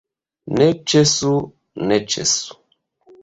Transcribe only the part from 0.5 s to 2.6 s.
Ne ĉesu, ne ĉesu!